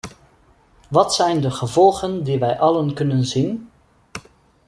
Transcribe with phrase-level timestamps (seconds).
[0.89, 3.69] Wat zijn de gevolgen die wij allen kunnen zien?